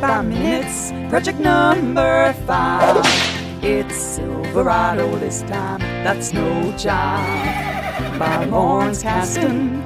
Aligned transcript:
by 0.00 0.22
minutes, 0.22 1.10
project 1.10 1.38
number 1.40 2.32
five. 2.46 3.04
It's 3.62 3.96
Silverado 3.96 5.16
this 5.18 5.42
time, 5.42 5.80
that's 6.04 6.32
no 6.32 6.72
job. 6.76 7.24
By 8.18 8.44
Lawrence 8.44 9.02
Kasdan, 9.02 9.82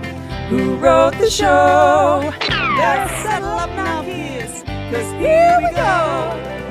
who 0.49 0.77
wrote 0.77 1.17
the 1.19 1.31
show. 1.31 2.33
Let's 2.77 3.13
settle 3.23 3.49
up 3.49 3.71
now, 3.71 4.03
kids, 4.03 4.63
cause 4.91 5.13
here 5.19 5.59
we 5.63 5.75
go. 5.75 6.62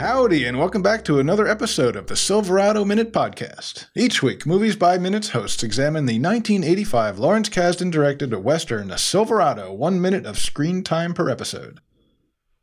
Howdy, 0.00 0.46
and 0.46 0.58
welcome 0.58 0.80
back 0.80 1.04
to 1.04 1.18
another 1.18 1.46
episode 1.46 1.94
of 1.94 2.06
the 2.06 2.16
Silverado 2.16 2.86
Minute 2.86 3.12
Podcast. 3.12 3.88
Each 3.94 4.22
week, 4.22 4.46
Movies 4.46 4.74
by 4.74 4.96
Minutes 4.96 5.28
hosts 5.28 5.62
examine 5.62 6.06
the 6.06 6.18
1985 6.18 7.18
Lawrence 7.18 7.50
Kasdan 7.50 7.90
directed 7.90 8.34
Western 8.34 8.96
Silverado, 8.96 9.74
one 9.74 10.00
minute 10.00 10.24
of 10.24 10.38
screen 10.38 10.82
time 10.82 11.12
per 11.12 11.28
episode. 11.28 11.80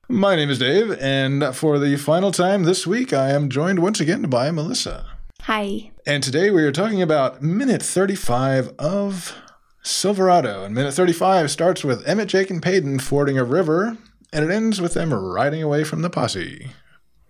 My 0.09 0.35
name 0.35 0.49
is 0.49 0.57
Dave, 0.57 0.97
and 0.99 1.55
for 1.55 1.77
the 1.77 1.95
final 1.97 2.31
time 2.31 2.63
this 2.63 2.87
week, 2.87 3.13
I 3.13 3.29
am 3.29 3.51
joined 3.51 3.83
once 3.83 3.99
again 3.99 4.23
by 4.23 4.49
Melissa. 4.49 5.05
Hi. 5.43 5.91
And 6.07 6.23
today 6.23 6.49
we 6.49 6.63
are 6.63 6.71
talking 6.71 7.03
about 7.03 7.43
minute 7.43 7.83
35 7.83 8.69
of 8.79 9.37
Silverado. 9.83 10.63
And 10.63 10.73
minute 10.73 10.95
35 10.95 11.51
starts 11.51 11.83
with 11.83 12.03
Emmett, 12.07 12.29
Jake, 12.29 12.49
and 12.49 12.63
Paden 12.63 12.99
fording 12.99 13.37
a 13.37 13.43
river, 13.43 13.95
and 14.33 14.43
it 14.43 14.51
ends 14.51 14.81
with 14.81 14.95
them 14.95 15.13
riding 15.13 15.61
away 15.61 15.83
from 15.83 16.01
the 16.01 16.09
posse 16.09 16.71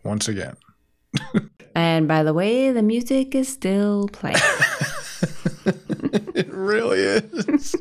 once 0.07 0.27
again. 0.27 0.55
And 1.75 2.07
by 2.07 2.23
the 2.23 2.33
way, 2.33 2.71
the 2.71 2.81
music 2.81 3.35
is 3.35 3.47
still 3.47 4.07
playing. 4.11 4.35
it 6.35 6.47
really 6.51 6.99
is. 7.01 7.75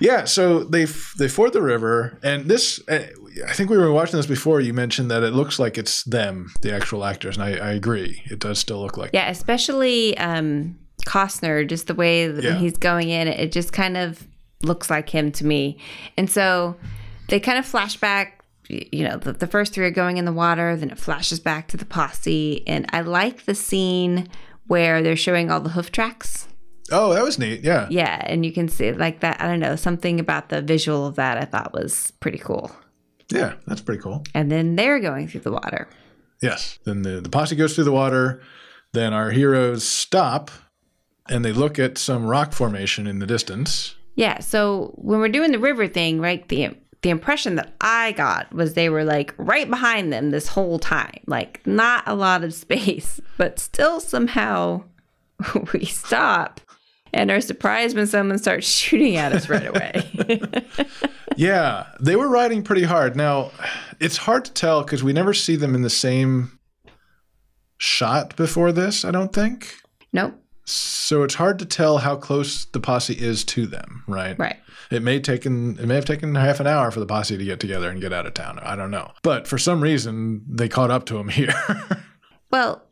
yeah, 0.00 0.24
so 0.24 0.62
they 0.64 0.84
they 1.18 1.28
ford 1.28 1.52
the 1.52 1.62
river, 1.62 2.18
and 2.22 2.46
this. 2.46 2.80
uh, 2.88 3.06
I 3.48 3.52
think 3.52 3.70
we 3.70 3.78
were 3.78 3.92
watching 3.92 4.16
this 4.16 4.26
before. 4.26 4.60
You 4.60 4.72
mentioned 4.74 5.10
that 5.10 5.22
it 5.22 5.32
looks 5.32 5.58
like 5.58 5.78
it's 5.78 6.02
them, 6.04 6.52
the 6.62 6.72
actual 6.74 7.04
actors, 7.04 7.36
and 7.36 7.44
I, 7.44 7.50
I 7.68 7.72
agree. 7.72 8.22
It 8.30 8.38
does 8.38 8.58
still 8.58 8.80
look 8.80 8.96
like. 8.96 9.10
yeah, 9.12 9.28
especially 9.30 10.16
um, 10.18 10.78
Costner, 11.06 11.66
just 11.66 11.86
the 11.86 11.94
way 11.94 12.26
that 12.28 12.42
Yeah. 12.44 12.58
he's 12.58 12.76
going 12.76 13.08
in, 13.08 13.28
it 13.28 13.52
just 13.52 13.72
kind 13.72 13.96
of 13.96 14.26
looks 14.62 14.90
like 14.90 15.08
him 15.08 15.32
to 15.32 15.46
me. 15.46 15.78
And 16.16 16.28
so 16.30 16.76
they 17.28 17.40
kind 17.40 17.58
of 17.58 17.64
flash 17.66 17.96
back. 17.96 18.39
You 18.92 19.08
know, 19.08 19.16
the, 19.16 19.32
the 19.32 19.46
first 19.46 19.72
three 19.72 19.86
are 19.86 19.90
going 19.90 20.16
in 20.16 20.24
the 20.24 20.32
water, 20.32 20.76
then 20.76 20.90
it 20.90 20.98
flashes 20.98 21.40
back 21.40 21.68
to 21.68 21.76
the 21.76 21.84
posse. 21.84 22.66
And 22.66 22.86
I 22.92 23.00
like 23.00 23.44
the 23.44 23.54
scene 23.54 24.28
where 24.66 25.02
they're 25.02 25.16
showing 25.16 25.50
all 25.50 25.60
the 25.60 25.70
hoof 25.70 25.90
tracks. 25.90 26.46
Oh, 26.92 27.14
that 27.14 27.22
was 27.22 27.38
neat. 27.38 27.62
Yeah. 27.62 27.86
Yeah, 27.90 28.20
and 28.24 28.44
you 28.44 28.52
can 28.52 28.68
see 28.68 28.92
like 28.92 29.20
that. 29.20 29.40
I 29.40 29.46
don't 29.46 29.60
know, 29.60 29.76
something 29.76 30.18
about 30.18 30.48
the 30.48 30.62
visual 30.62 31.06
of 31.06 31.16
that 31.16 31.38
I 31.38 31.44
thought 31.44 31.72
was 31.72 32.12
pretty 32.20 32.38
cool. 32.38 32.70
Yeah, 33.30 33.54
that's 33.66 33.80
pretty 33.80 34.02
cool. 34.02 34.24
And 34.34 34.50
then 34.50 34.76
they're 34.76 34.98
going 34.98 35.28
through 35.28 35.42
the 35.42 35.52
water. 35.52 35.88
Yes. 36.42 36.78
Then 36.84 37.02
the, 37.02 37.20
the 37.20 37.28
posse 37.28 37.54
goes 37.54 37.74
through 37.74 37.84
the 37.84 37.92
water. 37.92 38.42
Then 38.92 39.12
our 39.12 39.30
heroes 39.30 39.84
stop 39.84 40.50
and 41.28 41.44
they 41.44 41.52
look 41.52 41.78
at 41.78 41.96
some 41.96 42.26
rock 42.26 42.52
formation 42.52 43.06
in 43.06 43.20
the 43.20 43.26
distance. 43.26 43.94
Yeah. 44.16 44.40
So 44.40 44.92
when 44.96 45.20
we're 45.20 45.28
doing 45.28 45.52
the 45.52 45.58
river 45.60 45.86
thing, 45.86 46.20
right? 46.20 46.46
The 46.48 46.76
the 47.02 47.10
impression 47.10 47.54
that 47.56 47.72
I 47.80 48.12
got 48.12 48.52
was 48.52 48.74
they 48.74 48.88
were 48.90 49.04
like 49.04 49.34
right 49.38 49.68
behind 49.68 50.12
them 50.12 50.30
this 50.30 50.48
whole 50.48 50.78
time, 50.78 51.20
like 51.26 51.66
not 51.66 52.04
a 52.06 52.14
lot 52.14 52.44
of 52.44 52.52
space, 52.54 53.20
but 53.38 53.58
still 53.58 54.00
somehow 54.00 54.84
we 55.72 55.84
stop 55.84 56.60
and 57.12 57.30
are 57.30 57.40
surprised 57.40 57.96
when 57.96 58.06
someone 58.06 58.38
starts 58.38 58.68
shooting 58.68 59.16
at 59.16 59.32
us 59.32 59.48
right 59.48 59.66
away. 59.66 60.64
Yeah, 61.36 61.86
they 62.00 62.16
were 62.16 62.28
riding 62.28 62.62
pretty 62.62 62.82
hard. 62.82 63.16
Now, 63.16 63.52
it's 63.98 64.16
hard 64.18 64.44
to 64.46 64.52
tell 64.52 64.82
because 64.82 65.02
we 65.02 65.12
never 65.12 65.32
see 65.32 65.56
them 65.56 65.74
in 65.74 65.82
the 65.82 65.88
same 65.88 66.58
shot 67.78 68.36
before 68.36 68.72
this, 68.72 69.04
I 69.04 69.10
don't 69.10 69.32
think. 69.32 69.74
nope. 70.12 70.34
So 70.70 71.22
it's 71.22 71.34
hard 71.34 71.58
to 71.58 71.64
tell 71.66 71.98
how 71.98 72.16
close 72.16 72.64
the 72.66 72.80
posse 72.80 73.14
is 73.14 73.44
to 73.46 73.66
them, 73.66 74.04
right? 74.06 74.38
Right. 74.38 74.56
It 74.90 75.02
may 75.02 75.20
taken 75.20 75.78
it 75.78 75.86
may 75.86 75.94
have 75.94 76.04
taken 76.04 76.34
half 76.34 76.60
an 76.60 76.66
hour 76.66 76.90
for 76.90 77.00
the 77.00 77.06
posse 77.06 77.36
to 77.38 77.44
get 77.44 77.60
together 77.60 77.88
and 77.90 78.00
get 78.00 78.12
out 78.12 78.26
of 78.26 78.34
town. 78.34 78.58
I 78.60 78.76
don't 78.76 78.90
know. 78.90 79.12
But 79.22 79.46
for 79.48 79.58
some 79.58 79.80
reason 79.82 80.42
they 80.48 80.68
caught 80.68 80.90
up 80.90 81.06
to 81.06 81.18
him 81.18 81.28
here. 81.40 81.52
Well, 82.50 82.82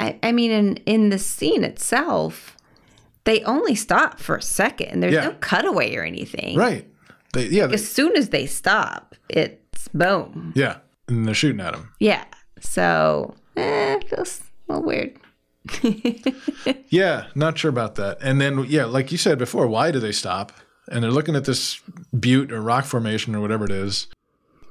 I, 0.00 0.18
I 0.22 0.32
mean, 0.32 0.50
in 0.50 0.76
in 0.86 1.08
the 1.10 1.18
scene 1.18 1.64
itself, 1.64 2.56
they 3.24 3.42
only 3.44 3.74
stop 3.74 4.20
for 4.20 4.36
a 4.36 4.42
second. 4.42 5.00
There's 5.00 5.14
Yeah. 5.14 5.24
no 5.24 5.32
cutaway 5.40 5.94
or 5.96 6.02
anything. 6.04 6.56
right. 6.56 6.88
They, 7.32 7.46
yeah, 7.46 7.66
they, 7.66 7.74
As 7.74 7.88
soon 7.90 8.14
as 8.16 8.28
they 8.28 8.44
stop, 8.46 9.14
it's 9.30 9.88
boom. 9.88 10.52
yeah. 10.54 10.76
And 11.08 11.26
they're 11.26 11.34
shooting 11.34 11.60
at 11.60 11.74
him. 11.74 11.88
Yeah. 11.98 12.24
So, 12.60 13.34
eh, 13.56 13.94
it 13.94 14.08
feels 14.10 14.40
a 14.68 14.72
little 14.74 14.86
weird. 14.86 15.16
Yeah, 16.88 17.28
not 17.34 17.56
sure 17.56 17.70
about 17.70 17.94
that. 17.94 18.18
And 18.20 18.38
then, 18.38 18.66
yeah, 18.68 18.84
like 18.84 19.10
you 19.10 19.16
said 19.16 19.38
before, 19.38 19.66
why 19.66 19.90
do 19.90 19.98
they 19.98 20.12
stop? 20.12 20.52
And 20.88 21.02
they're 21.02 21.10
looking 21.10 21.34
at 21.34 21.46
this 21.46 21.80
butte 22.18 22.52
or 22.52 22.60
rock 22.60 22.84
formation 22.84 23.34
or 23.34 23.40
whatever 23.40 23.64
it 23.64 23.70
is, 23.70 24.08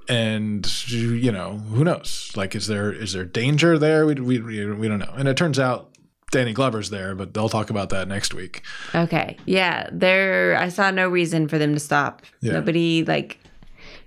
and 0.07 0.87
you 0.87 1.31
know, 1.31 1.57
who 1.57 1.83
knows? 1.83 2.31
Like, 2.35 2.53
is 2.53 2.67
there 2.67 2.91
is 2.91 3.13
there 3.13 3.25
danger 3.25 3.79
there? 3.79 4.05
We 4.05 4.15
we 4.15 4.39
we, 4.39 4.87
don't 4.87 4.99
know. 4.99 5.13
And 5.17 5.27
it 5.27 5.35
turns 5.35 5.57
out 5.57 5.91
Danny 6.31 6.53
Glover's 6.53 6.89
there, 6.89 7.13
but 7.15 7.33
they'll 7.33 7.49
talk 7.49 7.69
about 7.69 7.89
that 7.89 8.07
next 8.07 8.33
week. 8.33 8.63
Okay. 8.95 9.37
Yeah. 9.45 9.89
There, 9.91 10.57
I 10.57 10.69
saw 10.69 10.91
no 10.91 11.07
reason 11.09 11.47
for 11.47 11.57
them 11.57 11.73
to 11.73 11.79
stop. 11.79 12.23
Yeah. 12.39 12.53
Nobody, 12.53 13.03
like, 13.03 13.37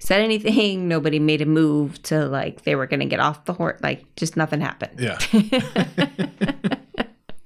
said 0.04 0.20
anything. 0.20 0.88
Nobody 0.94 1.18
made 1.18 1.40
a 1.42 1.46
move 1.46 2.02
to, 2.04 2.26
like, 2.26 2.62
they 2.62 2.74
were 2.76 2.86
going 2.86 3.00
to 3.00 3.06
get 3.06 3.20
off 3.20 3.44
the 3.44 3.52
horse. 3.54 3.80
Like, 3.82 4.04
just 4.16 4.36
nothing 4.36 4.60
happened. 4.60 5.00
Yeah, 5.00 5.18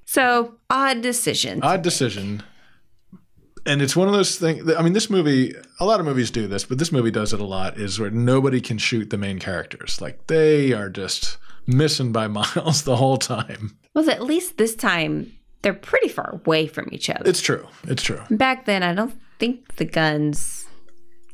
So, 0.05 0.55
odd 0.71 1.03
decision. 1.03 1.63
odd 1.63 1.83
decision. 1.83 2.43
And 3.67 3.83
it's 3.83 3.95
one 3.95 4.09
of 4.09 4.15
those 4.15 4.37
things. 4.39 4.73
I 4.75 4.81
mean, 4.83 4.95
this 4.95 5.11
movie. 5.11 5.55
A 5.81 5.85
lot 5.85 6.01
of 6.01 6.07
movies 6.07 6.31
do 6.31 6.47
this, 6.47 6.65
but 6.65 6.79
this 6.79 6.91
movie 6.91 7.11
does 7.11 7.35
it 7.35 7.41
a 7.41 7.45
lot. 7.45 7.77
Is 7.79 8.01
where 8.01 8.11
nobody 8.11 8.61
can 8.63 8.79
shoot 8.79 9.11
the 9.11 9.19
main 9.19 9.39
characters. 9.39 10.01
Like 10.01 10.27
they 10.27 10.73
are 10.73 10.89
just 10.89 11.37
missing 11.67 12.11
by 12.13 12.27
miles 12.39 12.83
the 12.85 12.97
whole 12.97 13.19
time. 13.19 13.77
well, 13.95 14.09
at 14.09 14.23
least 14.23 14.57
this 14.57 14.75
time, 14.75 15.31
they're 15.61 15.75
pretty 15.75 16.09
far 16.09 16.31
away 16.43 16.67
from 16.67 16.89
each 16.93 17.11
other. 17.11 17.29
It's 17.29 17.43
true. 17.43 17.67
It's 17.85 18.03
true. 18.03 18.23
Back 18.31 18.65
then, 18.65 18.83
I 18.83 18.95
don't 18.95 19.15
think 19.39 19.77
the 19.77 19.85
guns 19.85 20.67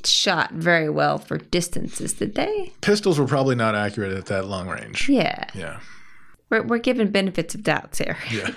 shot 0.07 0.53
very 0.53 0.89
well 0.89 1.19
for 1.19 1.39
distances, 1.39 2.15
did 2.15 2.35
they? 2.35 2.73
Pistols 2.81 3.19
were 3.19 3.27
probably 3.27 3.55
not 3.55 3.75
accurate 3.75 4.17
at 4.17 4.27
that 4.27 4.47
long 4.47 4.69
range. 4.69 5.09
Yeah. 5.09 5.49
Yeah. 5.55 5.81
We're, 6.51 6.63
we're 6.63 6.79
given 6.79 7.11
benefits 7.11 7.55
of 7.55 7.63
doubts 7.63 7.99
here. 7.99 8.17
Yeah. 8.31 8.51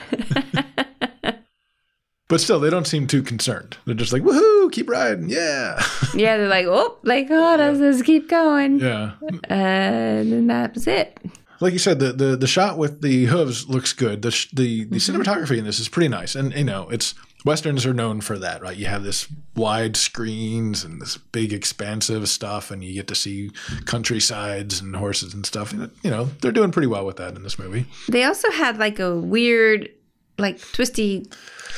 but 2.27 2.41
still, 2.41 2.59
they 2.59 2.69
don't 2.69 2.87
seem 2.87 3.07
too 3.07 3.23
concerned. 3.23 3.77
They're 3.85 3.95
just 3.95 4.13
like, 4.13 4.23
woohoo, 4.23 4.71
keep 4.71 4.89
riding. 4.89 5.29
Yeah. 5.29 5.81
yeah, 6.13 6.37
they're 6.37 6.47
like, 6.47 6.65
oh, 6.67 6.97
like, 7.03 7.27
oh, 7.29 7.55
let's 7.57 7.79
just 7.79 8.05
keep 8.05 8.29
going. 8.29 8.79
yeah. 8.79 9.13
And 9.49 10.31
then 10.31 10.47
that 10.47 10.73
was 10.73 10.87
it. 10.87 11.17
Like 11.59 11.73
you 11.73 11.79
said, 11.79 11.99
the, 11.99 12.13
the, 12.13 12.35
the 12.35 12.47
shot 12.47 12.77
with 12.77 13.01
the 13.01 13.25
hooves 13.25 13.67
looks 13.67 13.93
good. 13.93 14.21
The, 14.21 14.31
sh- 14.31 14.51
the, 14.51 14.83
the 14.83 14.97
mm-hmm. 14.97 15.21
cinematography 15.21 15.57
in 15.57 15.65
this 15.65 15.79
is 15.79 15.89
pretty 15.89 16.09
nice. 16.09 16.35
And, 16.35 16.53
you 16.53 16.63
know, 16.63 16.87
it's 16.89 17.15
Westerns 17.47 17.85
are 17.85 17.93
known 17.93 18.19
for 18.21 18.37
that, 18.37 18.61
right? 18.61 18.75
You 18.77 18.85
have 18.87 19.03
this 19.03 19.27
wide 19.55 19.95
screens 19.95 20.83
and 20.83 21.01
this 21.01 21.17
big, 21.17 21.53
expansive 21.53 22.27
stuff, 22.29 22.69
and 22.71 22.83
you 22.83 22.93
get 22.93 23.07
to 23.07 23.15
see 23.15 23.51
countrysides 23.85 24.81
and 24.81 24.95
horses 24.95 25.33
and 25.33 25.45
stuff. 25.45 25.71
And, 25.71 25.89
you 26.03 26.09
know, 26.11 26.25
they're 26.41 26.51
doing 26.51 26.71
pretty 26.71 26.87
well 26.87 27.05
with 27.05 27.15
that 27.17 27.35
in 27.35 27.43
this 27.43 27.57
movie. 27.57 27.85
They 28.09 28.23
also 28.25 28.51
had 28.51 28.77
like 28.77 28.99
a 28.99 29.15
weird, 29.17 29.89
like 30.37 30.59
twisty, 30.73 31.25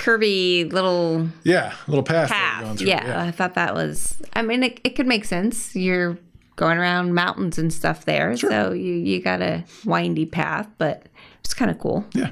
curvy 0.01 0.71
little 0.73 1.29
Yeah. 1.43 1.73
A 1.87 1.89
little 1.91 2.03
path. 2.03 2.29
path. 2.29 2.63
going 2.63 2.77
through. 2.77 2.87
Yeah, 2.87 3.21
I 3.23 3.31
thought 3.31 3.53
that 3.55 3.73
was, 3.75 4.17
I 4.33 4.41
mean, 4.41 4.63
it, 4.63 4.79
it 4.83 4.95
could 4.95 5.07
make 5.07 5.23
sense. 5.23 5.75
You're 5.75 6.17
going 6.55 6.77
around 6.77 7.13
mountains 7.13 7.57
and 7.57 7.71
stuff 7.71 8.05
there. 8.05 8.35
So 8.35 8.71
you, 8.73 8.93
you 8.93 9.21
got 9.21 9.41
a 9.41 9.63
windy 9.85 10.25
path, 10.25 10.67
but 10.77 11.03
it's 11.43 11.53
kind 11.53 11.71
of 11.71 11.79
cool 11.79 12.05
Yeah. 12.13 12.31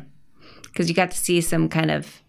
because 0.64 0.90
you 0.90 0.96
got 0.96 1.12
to 1.12 1.18
see 1.18 1.40
some 1.40 1.70
kind 1.70 1.92
of, 1.92 2.22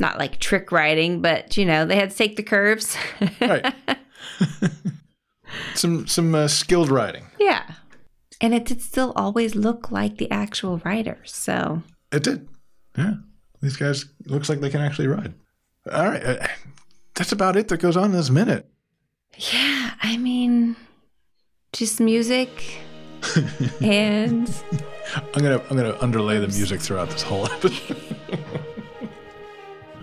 not 0.00 0.18
like 0.18 0.38
trick 0.38 0.70
riding, 0.72 1.20
but 1.22 1.56
you 1.56 1.64
know, 1.64 1.84
they 1.84 1.96
had 1.96 2.10
to 2.10 2.16
take 2.16 2.36
the 2.36 2.42
curves. 2.42 2.96
Right. 3.40 3.74
some 5.74 6.06
some 6.06 6.34
uh, 6.34 6.48
skilled 6.48 6.90
riding. 6.90 7.26
yeah. 7.38 7.64
And 8.40 8.54
it 8.54 8.64
did 8.66 8.80
still 8.80 9.12
always 9.16 9.56
look 9.56 9.90
like 9.90 10.18
the 10.18 10.30
actual 10.30 10.78
riders. 10.84 11.34
So 11.34 11.82
It 12.12 12.22
did. 12.22 12.48
Yeah. 12.96 13.14
These 13.60 13.76
guys 13.76 14.04
looks 14.26 14.48
like 14.48 14.60
they 14.60 14.70
can 14.70 14.80
actually 14.80 15.08
ride. 15.08 15.34
All 15.90 16.04
right. 16.08 16.22
uh, 16.24 16.46
That's 17.14 17.32
about 17.32 17.56
it 17.56 17.66
that 17.68 17.80
goes 17.80 17.96
on 17.96 18.12
this 18.12 18.30
minute. 18.30 18.68
Yeah, 19.52 19.90
I 20.02 20.16
mean, 20.18 20.76
just 21.72 21.98
music 22.00 22.78
and 23.80 24.48
I'm 25.34 25.42
gonna 25.42 25.60
I'm 25.68 25.76
gonna 25.76 25.96
underlay 26.00 26.38
the 26.38 26.46
music 26.48 26.80
throughout 26.80 27.10
this 27.10 27.22
whole 27.22 27.46
episode. 27.46 27.96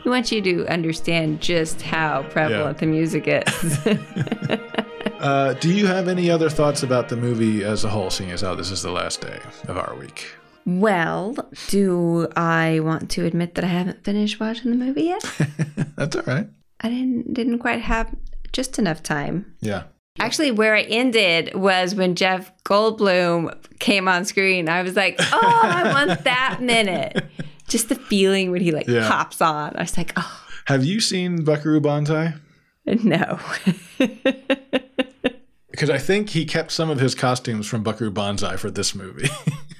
We 0.06 0.12
want 0.12 0.32
you 0.32 0.42
to 0.42 0.68
understand 0.68 1.42
just 1.42 1.82
how 1.82 2.24
prevalent 2.30 2.78
the 2.78 2.86
music 2.86 3.26
is. 3.28 3.80
Uh, 5.20 5.54
do 5.54 5.74
you 5.74 5.88
have 5.88 6.08
any 6.08 6.30
other 6.30 6.52
thoughts 6.52 6.84
about 6.84 7.10
the 7.10 7.16
movie 7.16 7.64
as 7.64 7.84
a 7.84 7.90
whole, 7.90 8.12
seeing 8.12 8.30
as 8.30 8.42
how 8.42 8.54
this 8.54 8.70
is 8.70 8.84
the 8.84 8.92
last 8.92 9.22
day 9.22 9.40
of 9.68 9.76
our 9.76 9.96
week? 9.96 10.36
well, 10.66 11.36
do 11.68 12.28
I 12.36 12.80
want 12.82 13.10
to 13.12 13.26
admit 13.26 13.56
that 13.56 13.64
I 13.64 13.68
haven't 13.68 14.04
finished 14.04 14.40
watching 14.40 14.72
the 14.72 14.78
movie 14.78 15.04
yet? 15.04 15.24
That's 15.96 16.16
all 16.16 16.24
right. 16.24 16.48
I 16.82 16.90
didn't 16.90 17.34
didn't 17.34 17.60
quite 17.60 17.82
have 17.82 18.14
just 18.52 18.80
enough 18.80 19.04
time. 19.04 19.56
Yeah. 19.62 19.84
Actually, 20.20 20.52
where 20.52 20.76
I 20.76 20.82
ended 20.84 21.54
was 21.56 21.94
when 21.94 22.16
Jeff 22.16 22.52
Goldblum 22.64 23.54
came 23.80 24.08
on 24.08 24.26
screen. 24.26 24.70
I 24.70 24.82
was 24.82 24.96
like, 24.96 25.18
"Oh, 25.20 25.62
I 25.64 25.92
want 25.94 26.24
that 26.24 26.62
minute." 26.62 27.24
Just 27.76 27.90
the 27.90 27.96
feeling 27.96 28.52
when 28.52 28.62
he 28.62 28.72
like 28.72 28.88
Yeah. 28.88 29.06
pops 29.10 29.42
on. 29.42 29.76
I 29.76 29.82
was 29.82 29.98
like, 29.98 30.14
"Oh, 30.16 30.42
Have 30.68 30.86
you 30.86 31.02
seen 31.02 31.44
Buckaroo 31.44 31.82
Banzai? 31.82 32.36
no." 32.86 33.38
Because 35.72 35.90
I 35.90 35.98
think 35.98 36.30
he 36.30 36.46
kept 36.46 36.72
some 36.72 36.90
of 36.90 37.02
his 37.02 37.14
costumes 37.16 37.68
from 37.68 37.84
Buckaroo 37.84 38.10
Banzai 38.10 38.56
for 38.56 38.72
this 38.72 38.96
movie. 38.96 39.28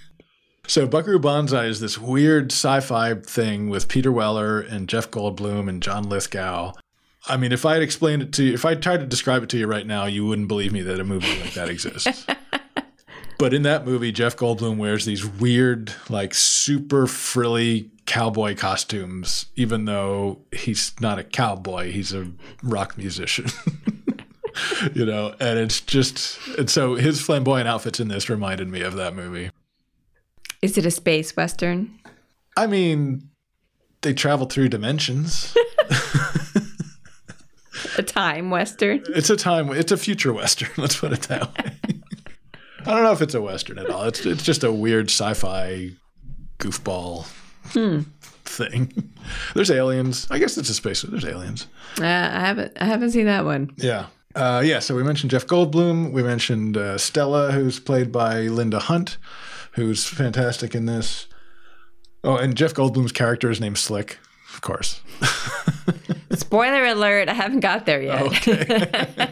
so 0.68 0.86
Buckaroo 0.86 1.20
Banzai 1.20 1.68
is 1.68 1.80
this 1.80 1.98
weird 1.98 2.52
sci-fi 2.52 3.14
thing 3.14 3.70
with 3.70 3.88
Peter 3.88 4.12
Weller 4.12 4.60
and 4.60 4.90
Jeff 4.90 5.10
Goldblum 5.10 5.70
and 5.70 5.82
John 5.82 6.10
Lithgow. 6.10 6.74
I 7.30 7.38
mean, 7.38 7.54
if 7.54 7.66
I 7.66 7.76
had 7.76 7.82
explained 7.82 8.24
it 8.24 8.34
to 8.34 8.44
you, 8.44 8.54
if 8.54 8.66
I 8.66 8.76
tried 8.76 9.00
to 9.00 9.06
describe 9.06 9.42
it 9.44 9.50
to 9.52 9.58
you 9.58 9.68
right 9.68 9.88
now, 9.88 10.06
you 10.06 10.26
wouldn't 10.26 10.50
believe 10.50 10.74
me 10.74 10.82
that 10.82 11.00
a 11.00 11.06
movie 11.06 11.40
like 11.40 11.54
that 11.54 11.70
exists. 11.70 12.26
but 13.38 13.54
in 13.54 13.64
that 13.64 13.86
movie, 13.86 14.12
Jeff 14.12 14.36
Goldblum 14.36 14.78
wears 14.78 15.06
these 15.06 15.26
weird, 15.26 15.94
like 16.10 16.34
super 16.34 17.08
frilly 17.08 17.92
cowboy 18.06 18.56
costumes, 18.56 19.48
even 19.56 19.86
though 19.86 20.40
he's 20.52 20.94
not 21.02 21.20
a 21.20 21.24
cowboy, 21.24 21.92
he's 21.92 22.14
a 22.14 22.32
rock 22.64 22.98
musician. 22.98 23.48
you 24.94 25.06
know, 25.06 25.36
and 25.40 25.60
it's 25.60 25.82
just, 25.82 26.40
and 26.58 26.70
so 26.70 26.96
his 26.96 27.22
flamboyant 27.22 27.68
outfits 27.68 28.00
in 28.00 28.08
this 28.08 28.30
reminded 28.30 28.70
me 28.70 28.82
of 28.82 28.96
that 28.96 29.16
movie. 29.16 29.50
Is 30.62 30.78
it 30.78 30.86
a 30.86 30.92
space 30.92 31.36
western? 31.36 32.00
I 32.58 32.68
mean, 32.68 33.30
they 34.02 34.14
travel 34.14 34.46
through 34.46 34.70
dimensions. 34.70 35.56
A 37.98 38.04
time 38.04 38.50
western? 38.50 39.04
It's 39.10 39.30
a 39.30 39.38
time. 39.38 39.72
It's 39.72 39.92
a 39.92 39.98
future 39.98 40.34
western. 40.34 40.70
Let's 40.78 41.00
put 41.00 41.14
it 41.14 41.22
that 41.24 41.58
way. 41.58 41.95
I 42.86 42.92
don't 42.92 43.04
know 43.04 43.12
if 43.12 43.22
it's 43.22 43.34
a 43.34 43.42
western 43.42 43.80
at 43.80 43.90
all. 43.90 44.04
It's 44.04 44.26
it's 44.26 44.44
just 44.44 44.64
a 44.64 44.72
weird 44.72 45.10
sci-fi 45.10 45.92
goofball 46.60 47.26
thing. 48.46 49.12
There's 49.56 49.72
aliens. 49.72 50.28
I 50.30 50.40
guess 50.40 50.58
it's 50.58 50.70
a 50.70 50.74
space. 50.74 51.02
There's 51.02 51.26
aliens. 51.26 51.68
Uh, 52.00 52.06
I 52.06 52.40
haven't 52.40 52.74
I 52.80 52.86
haven't 52.86 53.12
seen 53.12 53.26
that 53.26 53.46
one. 53.46 53.72
Yeah. 53.78 54.08
Uh, 54.36 54.62
yeah. 54.66 54.80
So 54.80 54.96
we 54.96 55.04
mentioned 55.04 55.32
Jeff 55.32 55.48
Goldblum. 55.48 56.12
We 56.12 56.22
mentioned 56.22 56.78
uh, 56.78 56.98
Stella, 56.98 57.52
who's 57.52 57.80
played 57.80 58.12
by 58.12 58.42
Linda 58.42 58.80
Hunt, 58.80 59.18
who's 59.74 60.06
fantastic 60.06 60.76
in 60.76 60.86
this. 60.86 61.28
Oh, 62.24 62.38
and 62.38 62.56
Jeff 62.56 62.74
Goldblum's 62.74 63.12
character 63.12 63.50
is 63.52 63.62
named 63.62 63.78
Slick, 63.78 64.18
of 64.54 64.62
course. 64.62 65.02
Spoiler 66.34 66.86
alert, 66.86 67.30
I 67.30 67.34
haven't 67.34 67.60
got 67.60 67.86
there 67.86 68.02
yet. 68.02 69.32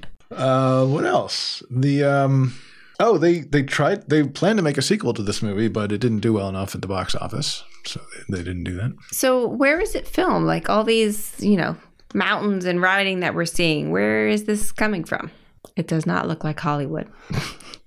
Uh, 0.36 0.84
what 0.84 1.04
else? 1.06 1.62
The 1.70 2.04
um, 2.04 2.54
oh, 3.00 3.18
they 3.18 3.40
they 3.40 3.62
tried 3.62 4.08
they 4.08 4.22
planned 4.24 4.58
to 4.58 4.62
make 4.62 4.78
a 4.78 4.82
sequel 4.82 5.14
to 5.14 5.22
this 5.22 5.42
movie, 5.42 5.68
but 5.68 5.92
it 5.92 5.98
didn't 5.98 6.20
do 6.20 6.32
well 6.32 6.48
enough 6.48 6.74
at 6.74 6.82
the 6.82 6.88
box 6.88 7.14
office, 7.14 7.64
so 7.84 8.00
they, 8.28 8.36
they 8.38 8.42
didn't 8.44 8.64
do 8.64 8.74
that. 8.74 8.92
so 9.10 9.46
where 9.46 9.80
is 9.80 9.94
it 9.94 10.06
filmed? 10.06 10.46
Like 10.46 10.68
all 10.68 10.84
these, 10.84 11.34
you 11.38 11.56
know, 11.56 11.76
mountains 12.14 12.64
and 12.64 12.80
riding 12.80 13.20
that 13.20 13.34
we're 13.34 13.44
seeing. 13.46 13.90
Where 13.90 14.28
is 14.28 14.44
this 14.44 14.72
coming 14.72 15.04
from? 15.04 15.30
It 15.76 15.88
does 15.88 16.06
not 16.06 16.26
look 16.28 16.44
like 16.44 16.58
Hollywood. 16.60 17.08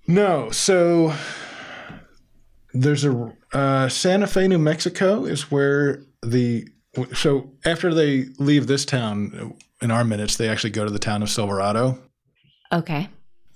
No, 0.07 0.49
so 0.49 1.13
there's 2.73 3.05
a 3.05 3.31
uh, 3.53 3.89
Santa 3.89 4.25
Fe, 4.25 4.47
New 4.47 4.57
Mexico, 4.57 5.23
is 5.25 5.51
where 5.51 6.01
the 6.23 6.67
so 7.13 7.51
after 7.63 7.93
they 7.93 8.25
leave 8.39 8.65
this 8.65 8.85
town 8.85 9.53
in 9.83 9.91
our 9.91 10.03
minutes, 10.03 10.35
they 10.35 10.49
actually 10.49 10.71
go 10.71 10.83
to 10.83 10.89
the 10.89 10.97
town 10.97 11.21
of 11.21 11.29
Silverado. 11.29 11.99
Okay. 12.73 13.07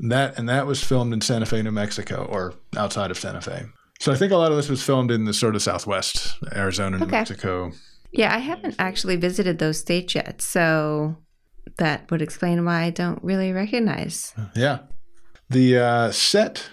That 0.09 0.37
and 0.37 0.49
that 0.49 0.67
was 0.67 0.83
filmed 0.83 1.13
in 1.13 1.21
Santa 1.21 1.45
Fe, 1.45 1.61
New 1.61 1.71
Mexico, 1.71 2.25
or 2.29 2.53
outside 2.75 3.09
of 3.11 3.17
Santa 3.17 3.41
Fe. 3.41 3.63
So 3.99 4.11
I 4.11 4.15
think 4.15 4.31
a 4.31 4.37
lot 4.37 4.51
of 4.51 4.57
this 4.57 4.67
was 4.69 4.83
filmed 4.83 5.11
in 5.11 5.23
the 5.23 5.33
sort 5.33 5.55
of 5.55 5.61
Southwest, 5.61 6.35
Arizona, 6.53 6.97
New 6.97 7.05
Okay. 7.05 7.19
Mexico. 7.19 7.71
Yeah, 8.11 8.35
I 8.35 8.39
haven't 8.39 8.75
actually 8.79 9.15
visited 9.15 9.59
those 9.59 9.79
states 9.79 10.13
yet, 10.13 10.41
so 10.41 11.17
that 11.77 12.11
would 12.11 12.21
explain 12.21 12.65
why 12.65 12.83
I 12.83 12.89
don't 12.89 13.23
really 13.23 13.53
recognize. 13.53 14.33
Yeah. 14.55 14.79
The 15.49 15.77
uh, 15.77 16.11
set 16.11 16.69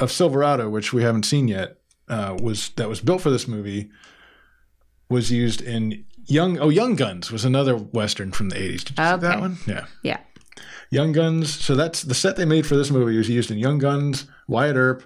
of 0.00 0.10
Silverado, 0.10 0.68
which 0.68 0.92
we 0.92 1.02
haven't 1.02 1.24
seen 1.24 1.46
yet, 1.46 1.78
uh, 2.08 2.36
was 2.42 2.70
that 2.70 2.88
was 2.88 3.00
built 3.00 3.20
for 3.22 3.30
this 3.30 3.46
movie, 3.46 3.90
was 5.08 5.30
used 5.30 5.62
in 5.62 6.04
Young. 6.26 6.58
Oh, 6.58 6.68
Young 6.68 6.96
Guns 6.96 7.30
was 7.30 7.44
another 7.44 7.76
western 7.76 8.32
from 8.32 8.48
the 8.48 8.60
eighties. 8.60 8.82
Did 8.84 8.98
you 8.98 9.04
see 9.04 9.16
that 9.20 9.40
one? 9.40 9.58
Yeah. 9.66 9.86
Yeah. 10.02 10.18
Young 10.90 11.12
Guns. 11.12 11.52
So 11.52 11.74
that's 11.74 12.02
the 12.02 12.14
set 12.14 12.36
they 12.36 12.44
made 12.44 12.66
for 12.66 12.76
this 12.76 12.90
movie 12.90 13.16
was 13.16 13.28
used 13.28 13.50
in 13.50 13.58
Young 13.58 13.78
Guns, 13.78 14.26
Wyatt 14.48 14.76
Earp, 14.76 15.02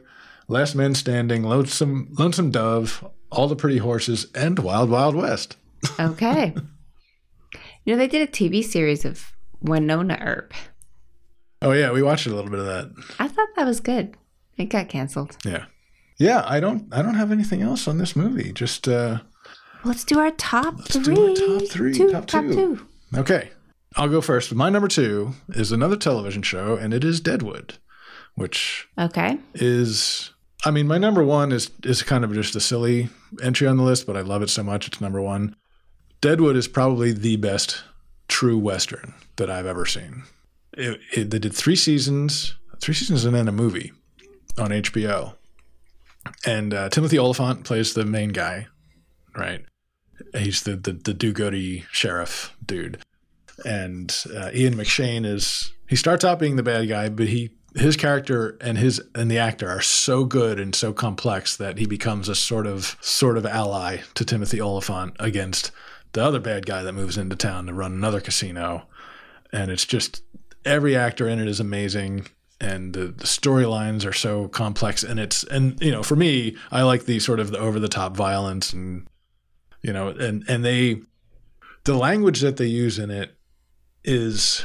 Last 0.48 0.74
Man 0.74 0.94
Standing, 0.94 1.42
Lonesome 1.42 2.08
Lonesome 2.18 2.50
Dove, 2.50 3.04
All 3.30 3.48
the 3.48 3.56
Pretty 3.56 3.78
Horses, 3.78 4.26
and 4.34 4.58
Wild 4.58 4.90
Wild 4.90 5.14
West. 5.14 5.56
Okay. 6.00 6.54
you 7.84 7.92
know, 7.92 7.96
they 7.98 8.08
did 8.08 8.26
a 8.26 8.30
TV 8.32 8.64
series 8.64 9.04
of 9.04 9.32
Wynonna 9.62 10.18
Earp. 10.24 10.54
Oh 11.60 11.72
yeah, 11.72 11.92
we 11.92 12.02
watched 12.02 12.26
a 12.26 12.30
little 12.34 12.50
bit 12.50 12.60
of 12.60 12.66
that. 12.66 12.90
I 13.18 13.28
thought 13.28 13.48
that 13.56 13.66
was 13.66 13.80
good. 13.80 14.16
It 14.56 14.66
got 14.66 14.88
canceled. 14.88 15.36
Yeah. 15.44 15.66
Yeah, 16.18 16.42
I 16.46 16.60
don't 16.60 16.86
I 16.94 17.02
don't 17.02 17.14
have 17.16 17.32
anything 17.32 17.60
else 17.60 17.86
on 17.88 17.98
this 17.98 18.14
movie. 18.16 18.52
Just 18.52 18.86
uh 18.88 19.20
Let's 19.84 20.04
do 20.04 20.18
our 20.18 20.30
top 20.30 20.78
Let's 20.78 20.96
three. 20.96 21.14
do 21.14 21.28
our 21.54 21.58
top 21.58 21.68
three, 21.68 21.92
Two, 21.94 22.10
top 22.12 22.26
top 22.26 22.44
two. 22.44 22.54
two. 22.54 22.86
Okay, 23.18 23.50
I'll 23.96 24.08
go 24.08 24.20
first. 24.20 24.54
My 24.54 24.70
number 24.70 24.88
two 24.88 25.34
is 25.50 25.70
another 25.72 25.96
television 25.96 26.42
show, 26.42 26.76
and 26.76 26.92
it 26.92 27.04
is 27.04 27.20
Deadwood, 27.20 27.78
which 28.34 28.88
Okay. 28.98 29.38
is, 29.54 30.30
I 30.64 30.70
mean, 30.70 30.88
my 30.88 30.98
number 30.98 31.22
one 31.24 31.52
is 31.52 31.70
is 31.84 32.02
kind 32.02 32.24
of 32.24 32.32
just 32.34 32.56
a 32.56 32.60
silly 32.60 33.08
entry 33.42 33.66
on 33.68 33.76
the 33.76 33.82
list, 33.84 34.06
but 34.06 34.16
I 34.16 34.20
love 34.22 34.42
it 34.42 34.50
so 34.50 34.62
much. 34.62 34.88
It's 34.88 35.00
number 35.00 35.20
one. 35.20 35.54
Deadwood 36.20 36.56
is 36.56 36.66
probably 36.68 37.12
the 37.12 37.36
best 37.36 37.84
true 38.28 38.58
western 38.58 39.14
that 39.36 39.50
I've 39.50 39.66
ever 39.66 39.84
seen. 39.86 40.22
It, 40.72 40.98
it, 41.12 41.30
they 41.30 41.38
did 41.38 41.54
three 41.54 41.76
seasons, 41.76 42.56
three 42.80 42.94
seasons, 42.94 43.24
and 43.24 43.34
then 43.34 43.46
a 43.46 43.52
movie 43.52 43.92
on 44.58 44.70
HBO. 44.70 45.34
And 46.46 46.72
uh, 46.72 46.88
Timothy 46.88 47.18
Olyphant 47.18 47.64
plays 47.64 47.92
the 47.94 48.04
main 48.06 48.30
guy, 48.30 48.66
right? 49.36 49.64
He's 50.36 50.62
the 50.62 50.74
the, 50.76 50.92
the 50.92 51.12
do-goody 51.14 51.84
sheriff 51.92 52.56
dude, 52.64 52.98
and 53.64 54.14
uh, 54.34 54.50
Ian 54.52 54.74
McShane 54.74 55.24
is 55.26 55.72
he 55.88 55.96
starts 55.96 56.24
out 56.24 56.38
being 56.38 56.56
the 56.56 56.62
bad 56.62 56.88
guy, 56.88 57.08
but 57.08 57.28
he 57.28 57.50
his 57.74 57.96
character 57.96 58.56
and 58.60 58.78
his 58.78 59.02
and 59.14 59.30
the 59.30 59.38
actor 59.38 59.68
are 59.68 59.80
so 59.80 60.24
good 60.24 60.60
and 60.60 60.74
so 60.74 60.92
complex 60.92 61.56
that 61.56 61.78
he 61.78 61.86
becomes 61.86 62.28
a 62.28 62.34
sort 62.34 62.66
of 62.66 62.96
sort 63.00 63.36
of 63.36 63.44
ally 63.44 63.98
to 64.14 64.24
Timothy 64.24 64.60
Olyphant 64.60 65.16
against 65.18 65.70
the 66.12 66.24
other 66.24 66.38
bad 66.38 66.66
guy 66.66 66.82
that 66.82 66.92
moves 66.92 67.18
into 67.18 67.34
town 67.34 67.66
to 67.66 67.74
run 67.74 67.92
another 67.92 68.20
casino, 68.20 68.86
and 69.52 69.70
it's 69.70 69.84
just 69.84 70.22
every 70.64 70.96
actor 70.96 71.28
in 71.28 71.38
it 71.38 71.48
is 71.48 71.60
amazing. 71.60 72.26
And 72.60 72.94
the, 72.94 73.06
the 73.06 73.24
storylines 73.24 74.06
are 74.06 74.12
so 74.12 74.48
complex 74.48 75.02
and 75.02 75.18
it's 75.18 75.42
and 75.44 75.78
you 75.82 75.90
know 75.90 76.02
for 76.02 76.16
me 76.16 76.56
i 76.70 76.82
like 76.82 77.04
the 77.04 77.18
sort 77.18 77.40
of 77.40 77.50
the 77.50 77.58
over 77.58 77.80
the 77.80 77.88
top 77.88 78.16
violence 78.16 78.72
and 78.72 79.06
you 79.82 79.92
know 79.92 80.08
and 80.08 80.44
and 80.48 80.64
they 80.64 81.02
the 81.82 81.94
language 81.94 82.40
that 82.40 82.56
they 82.56 82.66
use 82.66 82.98
in 82.98 83.10
it 83.10 83.36
is 84.04 84.64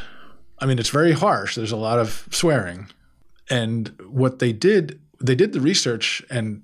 i 0.60 0.65
mean 0.65 0.79
it's 0.79 0.89
very 0.89 1.13
harsh. 1.13 1.55
There's 1.55 1.72
a 1.72 1.77
lot 1.77 2.00
of 2.00 2.27
swearing. 2.31 2.88
And 3.50 3.89
what 4.08 4.39
they 4.39 4.53
did 4.53 5.00
they 5.22 5.36
did 5.36 5.53
the 5.53 5.62
research 5.62 6.24
and 6.29 6.63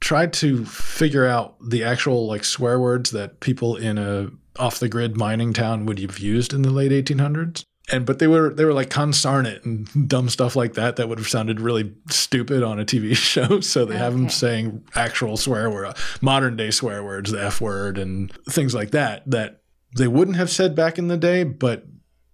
tried 0.00 0.32
to 0.34 0.64
figure 0.64 1.26
out 1.26 1.56
the 1.60 1.82
actual 1.82 2.26
like 2.26 2.44
swear 2.44 2.78
words 2.78 3.10
that 3.12 3.40
people 3.40 3.76
in 3.76 3.98
a 3.98 4.30
off 4.58 4.78
the 4.78 4.88
grid 4.88 5.16
mining 5.16 5.52
town 5.52 5.86
would 5.86 5.98
have 5.98 6.18
used 6.18 6.52
in 6.52 6.62
the 6.62 6.70
late 6.70 6.92
1800s 6.92 7.64
and 7.88 8.04
but 8.04 8.18
they 8.18 8.26
were 8.26 8.52
they 8.52 8.64
were 8.64 8.72
like 8.72 8.90
consarnate 8.90 9.64
and 9.64 10.08
dumb 10.08 10.28
stuff 10.28 10.56
like 10.56 10.74
that 10.74 10.96
that 10.96 11.08
would 11.08 11.18
have 11.18 11.28
sounded 11.28 11.60
really 11.60 11.94
stupid 12.10 12.62
on 12.62 12.80
a 12.80 12.84
TV 12.84 13.16
show. 13.16 13.60
So 13.60 13.84
they 13.84 13.96
have 13.96 14.12
them 14.12 14.28
saying 14.28 14.84
actual 14.94 15.36
swear 15.36 15.70
word, 15.70 15.94
modern 16.20 16.56
day 16.56 16.70
swear 16.70 17.04
words, 17.04 17.30
the 17.30 17.42
F 17.42 17.60
word, 17.60 17.98
and 17.98 18.32
things 18.50 18.74
like 18.74 18.90
that 18.90 19.28
that 19.30 19.62
they 19.96 20.08
wouldn't 20.08 20.36
have 20.36 20.50
said 20.50 20.74
back 20.74 20.98
in 20.98 21.08
the 21.08 21.16
day, 21.16 21.44
but 21.44 21.86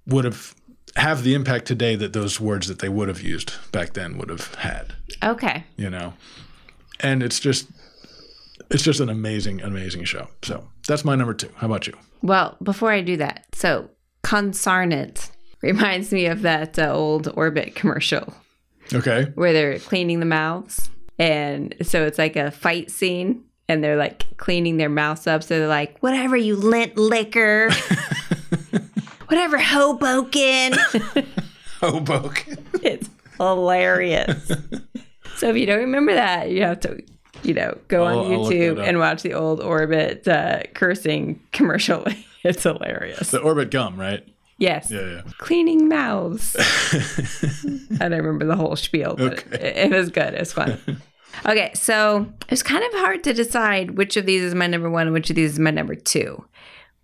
would 0.06 0.24
have 0.24 0.54
have 0.96 1.22
the 1.24 1.34
impact 1.34 1.64
today 1.66 1.96
that 1.96 2.12
those 2.12 2.38
words 2.40 2.66
that 2.68 2.80
they 2.80 2.88
would 2.88 3.08
have 3.08 3.22
used 3.22 3.54
back 3.72 3.94
then 3.94 4.18
would 4.18 4.28
have 4.28 4.54
had 4.56 4.94
Okay. 5.22 5.64
you 5.76 5.88
know 5.88 6.12
and 7.00 7.22
it's 7.22 7.40
just 7.40 7.68
It's 8.70 8.82
just 8.82 9.00
an 9.00 9.08
amazing, 9.10 9.60
amazing 9.60 10.04
show. 10.04 10.28
So 10.42 10.66
that's 10.88 11.04
my 11.04 11.14
number 11.14 11.34
two. 11.34 11.50
How 11.56 11.66
about 11.66 11.86
you? 11.86 11.92
Well, 12.22 12.56
before 12.62 12.90
I 12.90 13.02
do 13.02 13.16
that, 13.18 13.44
so 13.52 13.90
Consarnate 14.22 15.30
reminds 15.62 16.10
me 16.12 16.24
of 16.26 16.40
that 16.42 16.78
uh, 16.78 16.90
old 16.90 17.28
Orbit 17.34 17.74
commercial 17.74 18.32
Okay. 18.94 19.24
where 19.34 19.52
they're 19.52 19.78
cleaning 19.78 20.20
the 20.20 20.26
mouths. 20.26 20.88
And 21.18 21.74
so 21.82 22.06
it's 22.06 22.18
like 22.18 22.36
a 22.36 22.50
fight 22.50 22.90
scene 22.90 23.44
and 23.68 23.82
they're 23.84 23.96
like 23.98 24.24
cleaning 24.38 24.78
their 24.78 24.88
mouths 24.88 25.26
up. 25.26 25.42
So 25.42 25.58
they're 25.58 25.68
like, 25.68 25.98
whatever, 25.98 26.36
you 26.36 26.56
lint 26.56 26.96
liquor. 26.96 27.68
whatever, 29.32 29.58
Hoboken. 29.58 30.74
Hoboken. 31.80 32.58
it's 32.82 33.08
hilarious. 33.38 34.46
so 35.36 35.48
if 35.48 35.56
you 35.56 35.64
don't 35.66 35.78
remember 35.80 36.12
that, 36.14 36.50
you 36.50 36.62
have 36.62 36.80
to, 36.80 37.02
you 37.42 37.54
know, 37.54 37.76
go 37.88 38.04
on 38.04 38.12
I'll- 38.12 38.18
I'll 38.44 38.50
YouTube 38.50 38.86
and 38.86 38.98
watch 38.98 39.22
the 39.22 39.32
old 39.32 39.60
Orbit 39.60 40.28
uh, 40.28 40.62
cursing 40.74 41.40
commercial. 41.52 42.04
it's 42.44 42.62
hilarious. 42.62 43.30
The 43.30 43.40
Orbit 43.40 43.70
gum, 43.70 43.98
right? 43.98 44.22
Yes. 44.58 44.90
Yeah, 44.90 45.00
yeah. 45.00 45.22
Cleaning 45.38 45.88
mouths. 45.88 46.54
I 48.00 48.08
don't 48.08 48.12
remember 48.12 48.44
the 48.44 48.54
whole 48.54 48.76
spiel, 48.76 49.16
but 49.16 49.44
Okay. 49.44 49.56
it, 49.82 49.92
it 49.92 49.96
was 49.96 50.10
good. 50.10 50.34
It 50.34 50.40
was 50.40 50.52
fun. 50.52 50.78
okay, 51.46 51.72
so 51.74 52.26
it 52.42 52.50
was 52.50 52.62
kind 52.62 52.84
of 52.84 52.92
hard 53.00 53.24
to 53.24 53.32
decide 53.32 53.92
which 53.96 54.16
of 54.18 54.26
these 54.26 54.42
is 54.42 54.54
my 54.54 54.66
number 54.66 54.90
one 54.90 55.06
and 55.06 55.14
which 55.14 55.30
of 55.30 55.36
these 55.36 55.52
is 55.54 55.58
my 55.58 55.70
number 55.70 55.94
two. 55.96 56.44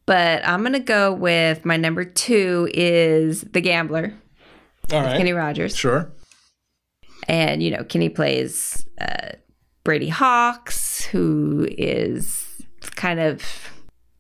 But 0.08 0.48
I'm 0.48 0.60
going 0.60 0.72
to 0.72 0.78
go 0.78 1.12
with 1.12 1.66
my 1.66 1.76
number 1.76 2.02
two 2.02 2.70
is 2.72 3.42
The 3.42 3.60
Gambler, 3.60 4.14
All 4.90 5.02
right. 5.02 5.18
Kenny 5.18 5.34
Rogers. 5.34 5.76
Sure. 5.76 6.10
And, 7.28 7.62
you 7.62 7.70
know, 7.70 7.84
Kenny 7.84 8.08
plays 8.08 8.86
uh, 8.98 9.32
Brady 9.84 10.08
Hawks, 10.08 11.04
who 11.04 11.68
is 11.76 12.46
kind 12.96 13.20
of 13.20 13.42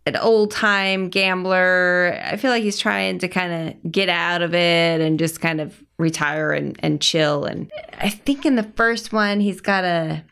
an 0.04 0.16
old 0.16 0.50
time 0.50 1.08
gambler. 1.08 2.20
I 2.22 2.36
feel 2.36 2.50
like 2.50 2.62
he's 2.62 2.78
trying 2.78 3.20
to 3.20 3.28
kind 3.28 3.70
of 3.70 3.90
get 3.90 4.10
out 4.10 4.42
of 4.42 4.54
it 4.54 5.00
and 5.00 5.18
just 5.18 5.40
kind 5.40 5.58
of 5.58 5.82
retire 5.98 6.52
and, 6.52 6.78
and 6.82 7.00
chill. 7.00 7.46
And 7.46 7.72
I 7.96 8.10
think 8.10 8.44
in 8.44 8.56
the 8.56 8.70
first 8.76 9.10
one, 9.14 9.40
he's 9.40 9.62
got 9.62 9.84
a 9.84 10.22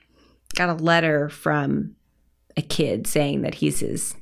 got 0.54 0.68
a 0.68 0.74
letter 0.74 1.30
from 1.30 1.96
a 2.58 2.62
kid 2.62 3.06
saying 3.06 3.40
that 3.40 3.54
he's 3.54 3.80
his 3.80 4.14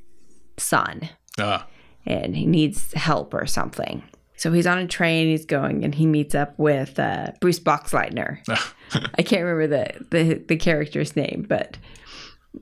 son 0.57 1.09
Ah, 1.39 1.67
and 2.05 2.35
he 2.35 2.45
needs 2.45 2.93
help 2.93 3.33
or 3.33 3.45
something. 3.45 4.03
So 4.37 4.51
he's 4.51 4.67
on 4.67 4.77
a 4.77 4.87
train, 4.87 5.27
he's 5.27 5.45
going, 5.45 5.85
and 5.85 5.95
he 5.95 6.05
meets 6.05 6.35
up 6.35 6.53
with 6.59 6.99
uh, 6.99 7.31
Bruce 7.39 7.59
Boxleitner. 7.59 8.39
I 9.17 9.21
can't 9.21 9.43
remember 9.43 9.67
the, 9.67 10.05
the 10.11 10.33
the 10.35 10.57
character's 10.57 11.15
name, 11.15 11.45
but 11.47 11.77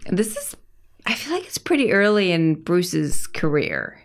this 0.08 0.36
is 0.38 0.56
I 1.06 1.16
feel 1.16 1.34
like 1.34 1.46
it's 1.46 1.58
pretty 1.58 1.92
early 1.92 2.32
in 2.32 2.56
Bruce's 2.56 3.28
career. 3.28 4.00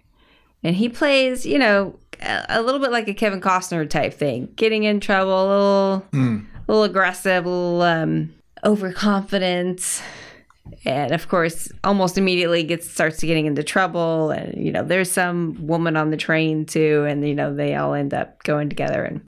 And 0.64 0.74
he 0.74 0.88
plays, 0.88 1.46
you 1.46 1.58
know, 1.58 1.96
a, 2.20 2.44
a 2.48 2.62
little 2.62 2.80
bit 2.80 2.90
like 2.90 3.06
a 3.06 3.14
Kevin 3.14 3.40
Costner 3.40 3.88
type 3.88 4.14
thing, 4.14 4.52
getting 4.56 4.82
in 4.84 4.98
trouble, 4.98 5.30
a 5.32 5.46
little, 5.48 6.06
a 6.12 6.66
little 6.66 6.82
aggressive, 6.82 7.44
a 7.46 7.48
little 7.48 7.82
um, 7.82 8.34
overconfident, 8.64 10.02
and 10.84 11.12
of 11.12 11.28
course, 11.28 11.70
almost 11.84 12.18
immediately 12.18 12.62
gets 12.62 12.90
starts 12.90 13.20
getting 13.20 13.46
into 13.46 13.62
trouble. 13.62 14.30
And 14.30 14.64
you 14.64 14.72
know, 14.72 14.82
there's 14.82 15.10
some 15.10 15.66
woman 15.66 15.96
on 15.96 16.10
the 16.10 16.16
train 16.16 16.64
too, 16.66 17.04
and 17.08 17.26
you 17.26 17.34
know, 17.34 17.54
they 17.54 17.74
all 17.74 17.94
end 17.94 18.14
up 18.14 18.42
going 18.44 18.68
together. 18.68 19.04
And 19.04 19.26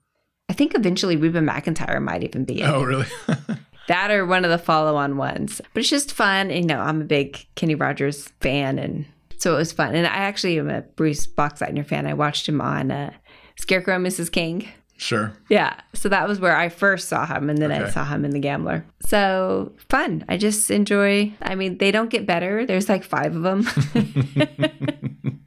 I 0.49 0.53
think 0.53 0.75
eventually 0.75 1.17
Reba 1.17 1.41
McEntire 1.41 2.03
might 2.03 2.25
even 2.25 2.45
be 2.45 2.61
in 2.61 2.69
oh, 2.69 2.83
really? 2.83 3.07
that 3.89 4.11
or 4.11 4.27
one 4.27 4.45
of 4.45 4.51
the 4.51 4.59
follow-on 4.59 5.17
ones. 5.17 5.61
But 5.75 5.81
it's 5.81 5.91
just 5.91 6.13
fun. 6.13 6.51
You 6.51 6.65
know, 6.65 6.81
I'm 6.81 7.01
a 7.01 7.05
big 7.05 7.47
Kenny 7.55 7.75
Rogers 7.75 8.29
fan, 8.41 8.79
and 8.79 9.07
so 9.39 9.55
it 9.55 9.59
was 9.59 9.73
fun. 9.73 9.95
And 9.95 10.07
I 10.07 10.11
actually 10.11 10.59
am 10.59 10.71
a 10.71 10.83
Bruce 10.83 11.27
Boxleitner 11.27 11.87
fan. 11.87 12.07
I 12.07 12.15
watched 12.15 12.49
him 12.49 12.61
on 12.61 12.91
uh, 12.91 13.13
Scarecrow 13.59 13.99
Mrs. 13.99 14.31
King. 14.31 14.69
Sure. 15.01 15.33
Yeah, 15.49 15.75
so 15.95 16.09
that 16.09 16.29
was 16.29 16.39
where 16.41 16.57
I 16.57 16.69
first 16.69 17.09
saw 17.09 17.27
him, 17.27 17.49
and 17.51 17.59
then 17.59 17.73
I 17.73 17.89
saw 17.89 18.05
him 18.05 18.25
in 18.25 18.31
The 18.33 18.39
Gambler. 18.39 18.85
So 19.01 19.73
fun. 19.89 20.25
I 20.29 20.37
just 20.37 20.71
enjoy. 20.71 21.33
I 21.43 21.55
mean, 21.55 21.79
they 21.79 21.91
don't 21.91 22.11
get 22.11 22.27
better. 22.27 22.67
There's 22.67 22.89
like 22.89 23.03
five 23.05 23.35
of 23.35 23.43
them. 23.43 23.67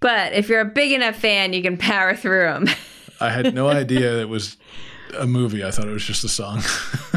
but 0.00 0.32
if 0.32 0.48
you're 0.48 0.60
a 0.60 0.64
big 0.64 0.92
enough 0.92 1.16
fan, 1.16 1.52
you 1.52 1.62
can 1.62 1.76
power 1.76 2.14
through 2.14 2.44
them. 2.44 2.66
I 3.20 3.30
had 3.30 3.54
no 3.54 3.68
idea 3.82 4.20
it 4.20 4.28
was 4.28 4.56
a 5.18 5.26
movie. 5.26 5.64
I 5.64 5.70
thought 5.70 5.88
it 5.88 5.92
was 5.92 6.04
just 6.04 6.24
a 6.24 6.28
song. 6.28 6.62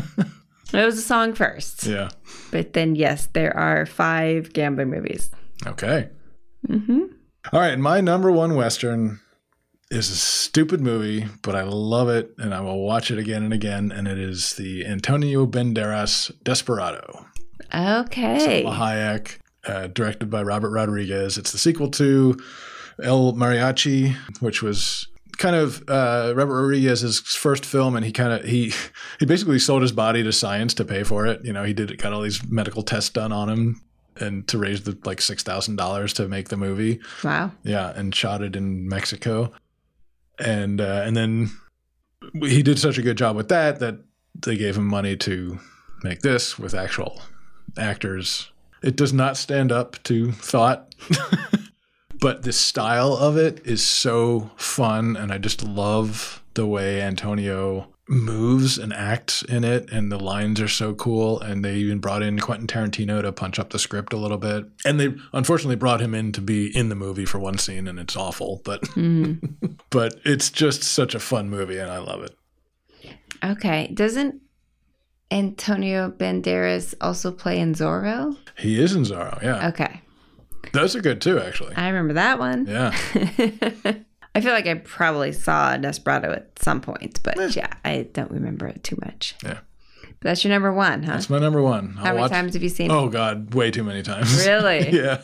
it 0.73 0.85
was 0.85 0.97
a 0.97 1.01
song 1.01 1.33
first, 1.33 1.85
yeah. 1.85 2.09
but 2.51 2.73
then 2.73 2.95
yes, 2.95 3.27
there 3.33 3.55
are 3.55 3.85
five 3.85 4.51
gambler 4.53 4.85
movies. 4.85 5.29
Okay. 5.65 6.09
Mhm. 6.67 7.09
All 7.51 7.59
right. 7.59 7.77
My 7.77 8.01
number 8.01 8.31
one 8.31 8.55
Western 8.55 9.19
is 9.93 10.09
a 10.09 10.15
stupid 10.15 10.81
movie, 10.81 11.27
but 11.41 11.55
I 11.55 11.63
love 11.63 12.09
it 12.09 12.33
and 12.37 12.53
I 12.53 12.61
will 12.61 12.83
watch 12.83 13.11
it 13.11 13.19
again 13.19 13.43
and 13.43 13.53
again. 13.53 13.91
And 13.91 14.07
it 14.07 14.17
is 14.17 14.53
the 14.53 14.85
Antonio 14.85 15.45
Banderas 15.45 16.31
Desperado. 16.43 17.25
Okay. 17.73 18.63
Salma 18.63 18.75
Hayek, 18.75 19.37
uh, 19.65 19.87
directed 19.87 20.29
by 20.29 20.41
Robert 20.41 20.71
Rodriguez. 20.71 21.37
It's 21.37 21.51
the 21.51 21.57
sequel 21.57 21.89
to 21.91 22.37
El 23.01 23.33
Mariachi, 23.33 24.15
which 24.39 24.61
was 24.61 25.07
kind 25.37 25.55
of 25.55 25.83
uh, 25.89 26.33
Robert 26.35 26.61
Rodriguez's 26.61 27.19
first 27.19 27.65
film, 27.65 27.95
and 27.95 28.05
he 28.05 28.11
kind 28.11 28.33
of 28.33 28.45
he 28.45 28.73
he 29.19 29.25
basically 29.25 29.59
sold 29.59 29.81
his 29.81 29.91
body 29.91 30.23
to 30.23 30.31
science 30.31 30.73
to 30.75 30.85
pay 30.85 31.03
for 31.03 31.25
it. 31.25 31.43
You 31.43 31.53
know, 31.53 31.63
he 31.63 31.73
did 31.73 31.97
got 31.97 32.13
all 32.13 32.21
these 32.21 32.47
medical 32.49 32.83
tests 32.83 33.09
done 33.09 33.31
on 33.31 33.49
him, 33.49 33.81
and 34.17 34.47
to 34.47 34.57
raise 34.57 34.83
the 34.83 34.97
like 35.05 35.21
six 35.21 35.43
thousand 35.43 35.75
dollars 35.75 36.13
to 36.13 36.27
make 36.27 36.49
the 36.49 36.57
movie. 36.57 36.99
Wow. 37.23 37.51
Yeah, 37.63 37.91
and 37.95 38.13
shot 38.13 38.41
it 38.41 38.55
in 38.55 38.87
Mexico, 38.87 39.51
and 40.39 40.81
uh, 40.81 41.03
and 41.05 41.15
then 41.15 41.51
he 42.41 42.63
did 42.63 42.79
such 42.79 42.97
a 42.97 43.01
good 43.01 43.17
job 43.17 43.35
with 43.35 43.49
that 43.49 43.79
that 43.79 43.99
they 44.35 44.57
gave 44.57 44.77
him 44.77 44.87
money 44.87 45.15
to 45.17 45.59
make 46.03 46.21
this 46.21 46.57
with 46.57 46.73
actual 46.73 47.21
actors. 47.77 48.51
It 48.81 48.95
does 48.95 49.13
not 49.13 49.37
stand 49.37 49.71
up 49.71 50.01
to 50.03 50.31
thought, 50.33 50.93
but 52.19 52.43
the 52.43 52.51
style 52.51 53.13
of 53.13 53.37
it 53.37 53.65
is 53.65 53.85
so 53.85 54.51
fun, 54.57 55.15
and 55.15 55.31
I 55.31 55.37
just 55.37 55.63
love 55.63 56.43
the 56.55 56.67
way 56.67 57.01
Antonio 57.01 57.87
moves 58.09 58.77
and 58.77 58.91
acts 58.93 59.43
in 59.43 59.63
it 59.63 59.89
and 59.91 60.11
the 60.11 60.19
lines 60.19 60.59
are 60.59 60.67
so 60.67 60.93
cool 60.93 61.39
and 61.39 61.63
they 61.63 61.75
even 61.75 61.99
brought 61.99 62.21
in 62.21 62.37
Quentin 62.37 62.67
Tarantino 62.67 63.21
to 63.21 63.31
punch 63.31 63.57
up 63.57 63.69
the 63.69 63.79
script 63.79 64.11
a 64.11 64.17
little 64.17 64.37
bit 64.37 64.65
and 64.83 64.99
they 64.99 65.15
unfortunately 65.31 65.77
brought 65.77 66.01
him 66.01 66.13
in 66.13 66.33
to 66.33 66.41
be 66.41 66.75
in 66.77 66.89
the 66.89 66.95
movie 66.95 67.23
for 67.23 67.39
one 67.39 67.57
scene 67.57 67.87
and 67.87 67.97
it's 67.99 68.17
awful 68.17 68.61
but 68.65 68.85
hmm. 68.89 69.35
but 69.89 70.15
it's 70.25 70.49
just 70.51 70.83
such 70.83 71.15
a 71.15 71.19
fun 71.19 71.49
movie 71.49 71.77
and 71.77 71.89
I 71.89 71.99
love 71.99 72.23
it 72.23 72.35
Okay. 73.43 73.87
Doesn't 73.93 74.41
Antonio 75.31 76.09
Banderas 76.11 76.93
also 77.01 77.31
play 77.31 77.59
in 77.59 77.73
Zorro? 77.73 78.37
he 78.57 78.81
is 78.81 78.95
in 78.95 79.03
Zorro 79.03 79.41
yeah 79.41 79.69
Okay. 79.69 80.01
those 80.73 80.93
are 80.95 81.01
good 81.01 81.21
too 81.21 81.39
actually 81.39 81.73
I 81.75 81.87
remember 81.87 82.15
that 82.15 82.37
one. 82.37 82.65
yeah 82.67 82.91
I 84.35 84.41
feel 84.41 84.51
like 84.53 84.65
I 84.67 84.73
probably 84.75 85.31
saw 85.31 85.77
Desperado 85.77 86.31
at 86.31 86.57
some 86.59 86.81
point, 86.81 87.19
but 87.23 87.55
yeah, 87.55 87.71
I 87.85 88.07
don't 88.13 88.31
remember 88.31 88.65
it 88.67 88.83
too 88.83 88.97
much. 89.05 89.35
yeah 89.43 89.59
But 90.01 90.21
that's 90.21 90.43
your 90.43 90.51
number 90.53 90.73
one, 90.73 91.03
huh? 91.03 91.13
that's 91.13 91.29
my 91.29 91.39
number 91.39 91.61
one 91.61 91.93
I'll 91.97 92.03
How 92.05 92.11
many 92.11 92.21
watch- 92.21 92.31
times 92.31 92.53
have 92.53 92.63
you 92.63 92.69
seen 92.69 92.89
it? 92.89 92.93
oh 92.93 93.09
god 93.09 93.53
way 93.53 93.69
too 93.71 93.83
many 93.83 94.01
times? 94.03 94.45
Really? 94.47 94.89
yeah 94.89 95.21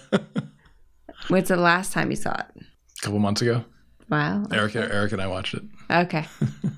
When's 1.28 1.50
the 1.50 1.58
last 1.58 1.92
time 1.94 2.10
you 2.10 2.16
saw 2.16 2.34
it? 2.34 2.46
A 2.63 3.01
couple 3.01 3.20
months 3.20 3.42
ago 3.42 3.66
Wow. 4.10 4.44
Eric 4.51 4.75
Eric 4.75 5.12
and 5.12 5.22
I 5.22 5.28
watched 5.28 5.54
it 5.54 5.63
Okay. 5.92 6.25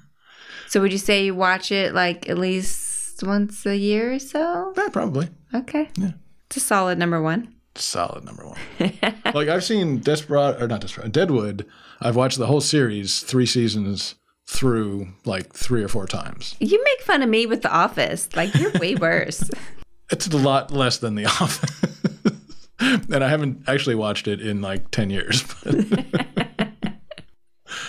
so 0.67 0.81
would 0.81 0.91
you 0.91 0.97
say 0.97 1.25
you 1.25 1.35
watch 1.35 1.71
it 1.71 1.93
like 1.93 2.29
at 2.29 2.37
least 2.37 3.23
once 3.23 3.65
a 3.65 3.75
year 3.77 4.13
or 4.13 4.19
so? 4.19 4.73
yeah 4.77 4.89
probably 4.89 5.29
Okay. 5.53 5.89
Yeah. 5.97 6.11
It's 6.47 6.57
a 6.57 6.59
solid 6.61 6.97
number 6.97 7.21
one. 7.21 7.53
Solid 7.75 8.23
number 8.25 8.45
one. 8.45 8.59
like 9.33 9.47
I've 9.47 9.63
seen 9.63 9.99
Desperado 9.99 10.63
or 10.63 10.67
not 10.67 10.81
Desperado, 10.81 11.09
Deadwood. 11.09 11.65
I've 11.99 12.15
watched 12.15 12.37
the 12.37 12.47
whole 12.47 12.61
series, 12.61 13.21
three 13.21 13.45
seasons 13.45 14.15
through 14.47 15.07
like 15.25 15.53
three 15.53 15.83
or 15.83 15.87
four 15.87 16.07
times. 16.07 16.55
You 16.59 16.83
make 16.83 17.01
fun 17.01 17.21
of 17.21 17.29
me 17.29 17.45
with 17.45 17.61
The 17.61 17.71
Office. 17.71 18.29
Like 18.35 18.53
you're 18.55 18.71
way 18.73 18.95
worse. 18.95 19.49
It's 20.11 20.27
a 20.27 20.37
lot 20.37 20.71
less 20.71 20.97
than 20.97 21.15
The 21.15 21.25
Office, 21.25 21.85
and 22.79 23.23
I 23.23 23.29
haven't 23.29 23.63
actually 23.65 23.95
watched 23.95 24.27
it 24.27 24.41
in 24.41 24.61
like 24.61 24.91
ten 24.91 25.09
years. 25.09 25.45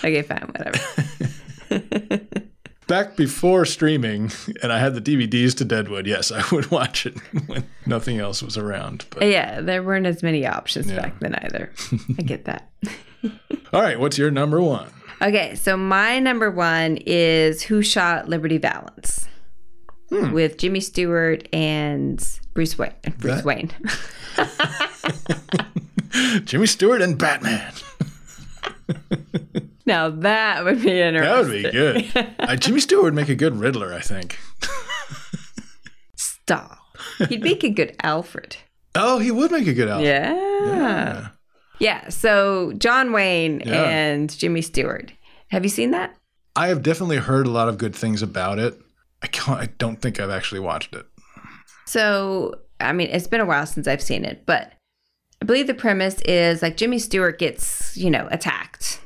okay, 0.04 0.22
fine, 0.22 0.52
whatever. 0.52 0.78
Back 2.86 3.16
before 3.16 3.64
streaming, 3.64 4.30
and 4.62 4.72
I 4.72 4.78
had 4.78 4.94
the 4.94 5.00
DVDs 5.00 5.56
to 5.56 5.64
Deadwood. 5.64 6.06
Yes, 6.06 6.30
I 6.30 6.44
would 6.54 6.70
watch 6.70 7.06
it 7.06 7.18
when 7.48 7.64
nothing 7.86 8.18
else 8.18 8.42
was 8.42 8.56
around. 8.56 9.04
But 9.10 9.24
Yeah, 9.28 9.60
there 9.60 9.82
weren't 9.82 10.06
as 10.06 10.22
many 10.22 10.46
options 10.46 10.90
Yeah. 10.90 11.00
back 11.00 11.18
then 11.20 11.34
either. 11.36 11.72
I 12.18 12.22
get 12.22 12.44
that. 12.46 12.70
all 13.72 13.80
right, 13.82 13.98
what's 13.98 14.18
your 14.18 14.30
number 14.30 14.60
one? 14.60 14.88
Okay, 15.20 15.54
so 15.54 15.76
my 15.76 16.18
number 16.18 16.50
one 16.50 16.98
is 17.06 17.62
Who 17.62 17.82
Shot 17.82 18.28
Liberty 18.28 18.58
Valance? 18.58 19.28
with 20.10 20.58
Jimmy 20.58 20.80
Stewart 20.80 21.48
and 21.54 22.22
Bruce 22.52 22.76
Wayne. 22.76 22.92
Bruce 23.18 23.42
That- 23.42 23.44
Wayne. 23.46 23.70
Jimmy 26.44 26.66
Stewart 26.66 27.00
and 27.00 27.16
Batman. 27.16 27.72
now 29.86 30.10
that 30.10 30.64
would 30.64 30.82
be 30.82 31.00
interesting. 31.00 31.22
That 31.22 31.38
would 31.44 31.50
be 31.50 31.70
good. 31.70 32.34
uh, 32.40 32.56
Jimmy 32.56 32.80
Stewart 32.80 33.04
would 33.04 33.14
make 33.14 33.30
a 33.30 33.34
good 33.34 33.56
Riddler, 33.56 33.94
I 33.94 34.00
think. 34.00 34.38
Stop. 36.16 36.78
He'd 37.28 37.42
make 37.42 37.64
a 37.64 37.70
good 37.70 37.94
Alfred. 38.02 38.56
Oh, 38.94 39.18
he 39.18 39.30
would 39.30 39.50
make 39.50 39.66
a 39.66 39.72
good 39.74 39.88
Alfred. 39.88 40.06
Yeah. 40.06 41.28
Yeah. 41.78 42.08
So 42.08 42.72
John 42.78 43.12
Wayne 43.12 43.62
Yeah. 43.64 43.84
and 43.88 44.30
Jimmy 44.36 44.62
Stewart. 44.62 45.12
Have 45.48 45.64
you 45.64 45.70
seen 45.70 45.90
that? 45.92 46.14
I 46.54 46.68
have 46.68 46.82
definitely 46.82 47.16
heard 47.16 47.46
a 47.46 47.50
lot 47.50 47.68
of 47.68 47.78
good 47.78 47.94
things 47.94 48.22
about 48.22 48.58
it. 48.58 48.78
I 49.22 49.26
can't. 49.28 49.60
I 49.60 49.66
don't 49.78 50.00
think 50.00 50.20
I've 50.20 50.30
actually 50.30 50.60
watched 50.60 50.94
it. 50.94 51.06
So, 51.86 52.54
I 52.80 52.92
mean, 52.92 53.08
it's 53.10 53.26
been 53.26 53.40
a 53.40 53.44
while 53.46 53.66
since 53.66 53.86
I've 53.86 54.02
seen 54.02 54.24
it, 54.24 54.44
but 54.46 54.72
I 55.40 55.44
believe 55.44 55.66
the 55.66 55.74
premise 55.74 56.20
is 56.22 56.62
like 56.62 56.76
Jimmy 56.76 56.98
Stewart 56.98 57.38
gets, 57.38 57.96
you 57.96 58.10
know, 58.10 58.28
attacked. 58.30 59.00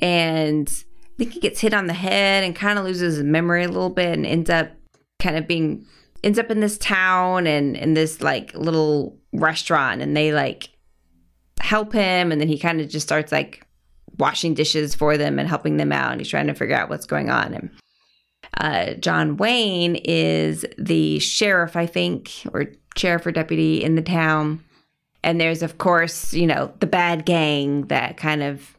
And 0.00 0.68
I 0.68 1.12
think 1.18 1.32
he 1.32 1.40
gets 1.40 1.60
hit 1.60 1.74
on 1.74 1.86
the 1.86 1.92
head 1.92 2.44
and 2.44 2.56
kind 2.56 2.78
of 2.78 2.84
loses 2.84 3.16
his 3.16 3.24
memory 3.24 3.64
a 3.64 3.68
little 3.68 3.90
bit 3.90 4.12
and 4.16 4.26
ends 4.26 4.50
up 4.50 4.70
kind 5.18 5.36
of 5.36 5.46
being 5.46 5.86
ends 6.22 6.38
up 6.38 6.50
in 6.50 6.60
this 6.60 6.78
town 6.78 7.46
and 7.46 7.76
in 7.76 7.94
this 7.94 8.20
like 8.20 8.54
little 8.54 9.18
restaurant 9.32 10.02
and 10.02 10.16
they 10.16 10.32
like 10.32 10.70
help 11.60 11.92
him 11.92 12.32
and 12.32 12.40
then 12.40 12.48
he 12.48 12.58
kind 12.58 12.80
of 12.80 12.88
just 12.88 13.06
starts 13.06 13.32
like 13.32 13.66
washing 14.18 14.54
dishes 14.54 14.94
for 14.94 15.16
them 15.16 15.38
and 15.38 15.48
helping 15.48 15.78
them 15.78 15.92
out 15.92 16.12
and 16.12 16.20
he's 16.20 16.28
trying 16.28 16.46
to 16.46 16.54
figure 16.54 16.76
out 16.76 16.90
what's 16.90 17.06
going 17.06 17.30
on 17.30 17.54
and 17.54 17.70
uh, 18.58 18.94
John 18.94 19.36
Wayne 19.36 19.96
is 19.96 20.66
the 20.78 21.18
sheriff, 21.20 21.76
I 21.76 21.86
think, 21.86 22.30
or 22.52 22.66
sheriff 22.96 23.26
or 23.26 23.32
deputy 23.32 23.82
in 23.82 23.94
the 23.94 24.02
town. 24.02 24.62
And 25.24 25.40
there's, 25.40 25.62
of 25.62 25.78
course, 25.78 26.34
you 26.34 26.46
know, 26.46 26.72
the 26.80 26.86
bad 26.86 27.24
gang 27.24 27.86
that 27.86 28.16
kind 28.16 28.42
of 28.42 28.76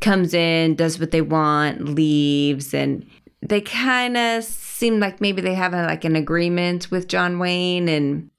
comes 0.00 0.34
in, 0.34 0.74
does 0.74 0.98
what 0.98 1.10
they 1.10 1.20
want, 1.20 1.84
leaves, 1.84 2.74
and 2.74 3.06
they 3.42 3.60
kind 3.60 4.16
of 4.16 4.44
seem 4.76 5.00
like 5.00 5.20
maybe 5.20 5.40
they 5.40 5.54
have 5.54 5.72
a, 5.74 5.84
like 5.84 6.04
an 6.04 6.16
agreement 6.16 6.90
with 6.90 7.08
John 7.08 7.38
Wayne, 7.38 7.88
and 7.88 8.30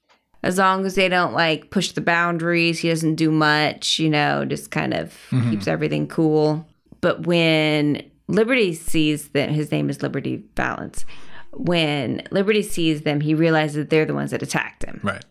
as 0.42 0.56
long 0.58 0.86
as 0.86 0.94
they 0.94 1.08
don't 1.08 1.34
like 1.34 1.70
push 1.70 1.92
the 1.92 2.00
boundaries, 2.00 2.78
he 2.78 2.88
doesn't 2.88 3.16
do 3.16 3.30
much, 3.30 3.98
you 3.98 4.08
know, 4.08 4.44
just 4.44 4.70
kind 4.70 4.94
of 4.94 5.10
mm-hmm. 5.30 5.50
keeps 5.50 5.66
everything 5.66 6.06
cool. 6.06 6.66
But 7.00 7.26
when 7.26 8.08
Liberty 8.28 8.74
sees 8.74 9.28
that 9.30 9.50
his 9.50 9.72
name 9.72 9.90
is 9.90 10.02
Liberty 10.02 10.44
Valance, 10.56 11.04
when 11.52 12.22
Liberty 12.30 12.62
sees 12.62 13.02
them, 13.02 13.20
he 13.20 13.34
realizes 13.34 13.76
that 13.76 13.90
they're 13.90 14.04
the 14.06 14.14
ones 14.14 14.30
that 14.30 14.42
attacked 14.42 14.84
him 14.84 15.00
Right. 15.02 15.24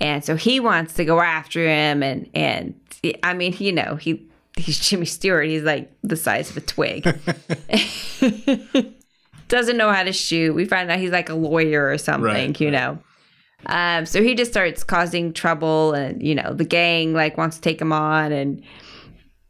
and 0.00 0.24
so 0.24 0.36
he 0.36 0.60
wants 0.60 0.94
to 0.94 1.04
go 1.04 1.20
after 1.20 1.66
him 1.66 2.02
and 2.02 2.28
and 2.34 2.74
i 3.22 3.34
mean 3.34 3.54
you 3.58 3.72
know 3.72 3.96
he 3.96 4.26
he's 4.56 4.78
jimmy 4.78 5.06
stewart 5.06 5.46
he's 5.46 5.62
like 5.62 5.90
the 6.02 6.16
size 6.16 6.50
of 6.50 6.56
a 6.56 6.60
twig 6.60 7.04
doesn't 9.48 9.76
know 9.76 9.90
how 9.90 10.02
to 10.02 10.12
shoot 10.12 10.54
we 10.54 10.64
find 10.64 10.90
out 10.90 10.98
he's 10.98 11.10
like 11.10 11.28
a 11.28 11.34
lawyer 11.34 11.88
or 11.88 11.98
something 11.98 12.24
Right, 12.24 12.60
you 12.60 12.68
right. 12.68 12.72
know 12.72 12.98
um, 13.66 14.06
so 14.06 14.22
he 14.22 14.34
just 14.34 14.50
starts 14.50 14.84
causing 14.84 15.32
trouble 15.32 15.92
and 15.94 16.22
you 16.22 16.34
know 16.34 16.52
the 16.52 16.64
gang 16.64 17.12
like 17.14 17.36
wants 17.36 17.56
to 17.56 17.62
take 17.62 17.80
him 17.80 17.92
on 17.92 18.32
and 18.32 18.62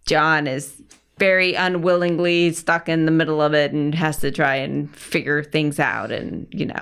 john 0.06 0.46
is 0.46 0.80
very 1.18 1.54
unwillingly 1.54 2.52
stuck 2.52 2.88
in 2.88 3.06
the 3.06 3.10
middle 3.12 3.40
of 3.40 3.54
it 3.54 3.72
and 3.72 3.94
has 3.94 4.18
to 4.18 4.30
try 4.30 4.56
and 4.56 4.94
figure 4.94 5.42
things 5.42 5.80
out 5.80 6.12
and 6.12 6.46
you 6.52 6.66
know 6.66 6.80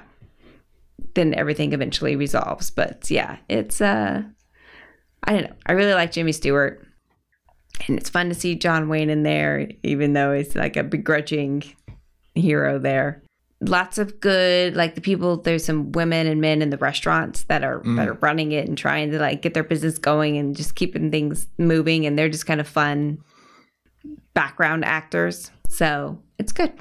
then 1.14 1.34
everything 1.34 1.72
eventually 1.72 2.16
resolves. 2.16 2.70
But 2.70 3.10
yeah, 3.10 3.38
it's 3.48 3.80
uh 3.80 4.22
I 5.22 5.32
don't 5.32 5.44
know. 5.44 5.56
I 5.66 5.72
really 5.72 5.94
like 5.94 6.12
Jimmy 6.12 6.32
Stewart. 6.32 6.86
And 7.88 7.98
it's 7.98 8.10
fun 8.10 8.28
to 8.28 8.34
see 8.34 8.54
John 8.54 8.88
Wayne 8.88 9.10
in 9.10 9.24
there, 9.24 9.68
even 9.82 10.12
though 10.12 10.32
he's 10.32 10.54
like 10.54 10.76
a 10.76 10.84
begrudging 10.84 11.64
hero 12.34 12.78
there. 12.78 13.22
Lots 13.60 13.98
of 13.98 14.20
good, 14.20 14.76
like 14.76 14.94
the 14.94 15.00
people. 15.00 15.38
There's 15.38 15.64
some 15.64 15.92
women 15.92 16.26
and 16.26 16.40
men 16.40 16.60
in 16.60 16.70
the 16.70 16.76
restaurants 16.76 17.44
that 17.44 17.64
are 17.64 17.80
mm. 17.80 17.96
that 17.96 18.08
are 18.08 18.14
running 18.14 18.52
it 18.52 18.68
and 18.68 18.76
trying 18.76 19.10
to 19.12 19.18
like 19.18 19.42
get 19.42 19.54
their 19.54 19.64
business 19.64 19.98
going 19.98 20.36
and 20.36 20.54
just 20.54 20.74
keeping 20.74 21.10
things 21.10 21.46
moving. 21.56 22.04
And 22.04 22.18
they're 22.18 22.28
just 22.28 22.46
kind 22.46 22.60
of 22.60 22.68
fun 22.68 23.18
background 24.34 24.84
actors. 24.84 25.50
So 25.68 26.18
it's 26.38 26.52
good. 26.52 26.72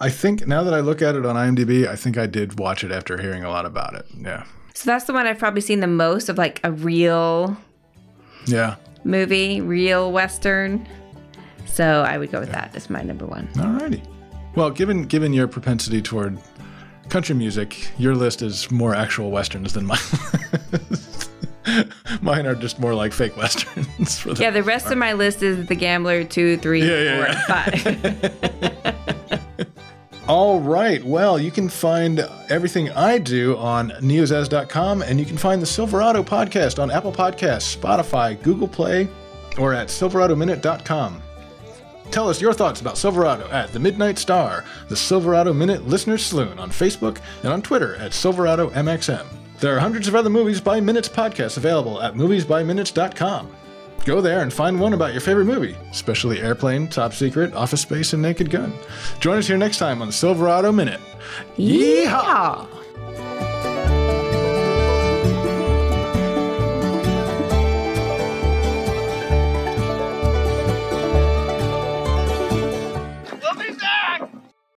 I 0.00 0.10
think 0.10 0.46
now 0.46 0.62
that 0.62 0.74
I 0.74 0.80
look 0.80 1.02
at 1.02 1.16
it 1.16 1.26
on 1.26 1.34
IMDb, 1.34 1.88
I 1.88 1.96
think 1.96 2.16
I 2.16 2.26
did 2.26 2.60
watch 2.60 2.84
it 2.84 2.92
after 2.92 3.20
hearing 3.20 3.42
a 3.42 3.50
lot 3.50 3.66
about 3.66 3.94
it. 3.94 4.06
Yeah. 4.16 4.44
So 4.74 4.88
that's 4.88 5.06
the 5.06 5.12
one 5.12 5.26
I've 5.26 5.38
probably 5.38 5.60
seen 5.60 5.80
the 5.80 5.88
most 5.88 6.28
of, 6.28 6.38
like 6.38 6.60
a 6.62 6.70
real 6.70 7.56
Yeah. 8.46 8.76
movie, 9.02 9.60
real 9.60 10.12
Western. 10.12 10.86
So 11.66 12.02
I 12.02 12.16
would 12.16 12.30
go 12.30 12.38
with 12.38 12.52
that 12.52 12.76
as 12.76 12.88
my 12.88 13.02
number 13.02 13.26
one. 13.26 13.48
Alrighty. 13.54 14.00
Well, 14.58 14.70
given 14.72 15.04
given 15.04 15.32
your 15.32 15.46
propensity 15.46 16.02
toward 16.02 16.36
country 17.10 17.36
music, 17.36 17.90
your 17.96 18.16
list 18.16 18.42
is 18.42 18.68
more 18.72 18.92
actual 18.92 19.30
westerns 19.30 19.72
than 19.72 19.86
mine. 19.86 20.00
Mine 22.22 22.44
are 22.44 22.56
just 22.56 22.80
more 22.80 22.92
like 22.92 23.12
fake 23.12 23.36
westerns. 23.36 24.18
For 24.18 24.34
the 24.34 24.42
Yeah, 24.42 24.50
the 24.50 24.64
rest 24.64 24.90
of 24.90 24.98
my 24.98 25.12
list 25.12 25.44
is 25.44 25.68
The 25.68 25.76
Gambler, 25.76 26.24
two, 26.24 26.56
three, 26.56 26.82
Yeah, 26.82 27.02
yeah, 27.04 27.46
four, 27.46 27.54
yeah. 27.86 27.92
and 27.92 28.64
five. 28.64 29.60
All 30.28 30.58
right. 30.60 31.04
Well, 31.04 31.38
you 31.38 31.52
can 31.52 31.68
find 31.68 32.28
everything 32.48 32.90
I 32.90 33.18
do 33.18 33.56
on 33.58 33.90
neozaz.com, 34.00 35.02
and 35.02 35.20
you 35.20 35.26
can 35.26 35.36
find 35.36 35.62
the 35.62 35.66
Silverado 35.66 36.24
podcast 36.24 36.82
on 36.82 36.90
Apple 36.90 37.12
Podcasts, 37.12 37.76
Spotify, 37.76 38.42
Google 38.42 38.66
Play, 38.66 39.06
or 39.56 39.72
at 39.72 39.86
silveradominute.com. 39.86 41.22
Tell 42.10 42.28
us 42.28 42.40
your 42.40 42.52
thoughts 42.52 42.80
about 42.80 42.98
Silverado 42.98 43.48
at 43.50 43.72
The 43.72 43.78
Midnight 43.78 44.18
Star, 44.18 44.64
the 44.88 44.96
Silverado 44.96 45.52
Minute 45.52 45.86
Listener 45.86 46.18
Saloon 46.18 46.58
on 46.58 46.70
Facebook 46.70 47.18
and 47.42 47.52
on 47.52 47.62
Twitter 47.62 47.96
at 47.96 48.12
SilveradoMXM. 48.12 49.26
There 49.60 49.76
are 49.76 49.80
hundreds 49.80 50.08
of 50.08 50.14
other 50.14 50.30
Movies 50.30 50.60
by 50.60 50.80
Minutes 50.80 51.08
podcasts 51.08 51.56
available 51.56 52.00
at 52.00 52.14
moviesbyminutes.com. 52.14 53.54
Go 54.04 54.20
there 54.20 54.40
and 54.40 54.52
find 54.52 54.80
one 54.80 54.94
about 54.94 55.12
your 55.12 55.20
favorite 55.20 55.44
movie, 55.44 55.76
especially 55.90 56.40
Airplane, 56.40 56.88
Top 56.88 57.12
Secret, 57.12 57.52
Office 57.52 57.82
Space, 57.82 58.12
and 58.14 58.22
Naked 58.22 58.50
Gun. 58.50 58.72
Join 59.20 59.36
us 59.38 59.46
here 59.46 59.58
next 59.58 59.78
time 59.78 60.00
on 60.00 60.06
the 60.08 60.12
Silverado 60.12 60.72
Minute. 60.72 61.00
Yeehaw! 61.58 62.66